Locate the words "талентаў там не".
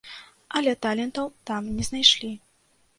0.87-1.83